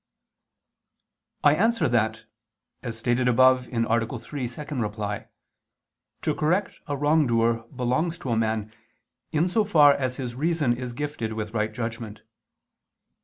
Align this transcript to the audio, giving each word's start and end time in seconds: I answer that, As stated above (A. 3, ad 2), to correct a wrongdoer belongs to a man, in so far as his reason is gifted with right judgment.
I 1.43 1.53
answer 1.53 1.87
that, 1.87 2.25
As 2.81 2.97
stated 2.97 3.27
above 3.27 3.67
(A. 3.67 4.17
3, 4.19 4.49
ad 4.57 4.93
2), 4.97 5.23
to 6.23 6.33
correct 6.39 6.79
a 6.87 6.97
wrongdoer 6.97 7.65
belongs 7.67 8.17
to 8.17 8.31
a 8.31 8.35
man, 8.35 8.73
in 9.31 9.47
so 9.47 9.63
far 9.63 9.93
as 9.93 10.15
his 10.17 10.33
reason 10.33 10.75
is 10.75 10.93
gifted 10.93 11.33
with 11.33 11.53
right 11.53 11.71
judgment. 11.71 12.23